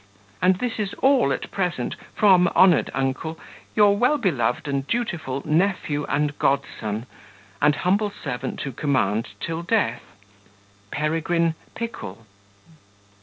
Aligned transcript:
And 0.41 0.55
this 0.55 0.79
is 0.79 0.95
all 0.95 1.31
at 1.31 1.51
present 1.51 1.95
from, 2.15 2.47
honoured 2.55 2.89
uncle, 2.91 3.37
your 3.75 3.95
well 3.95 4.17
beloved 4.17 4.67
and 4.67 4.87
dutiful 4.87 5.43
nephew 5.45 6.05
and 6.09 6.35
godson, 6.39 7.05
and 7.61 7.75
humble 7.75 8.09
servant 8.09 8.59
to 8.61 8.71
command 8.71 9.27
till 9.39 9.61
death, 9.61 10.01
"Peregrine 10.89 11.53
Pickle." 11.75 12.25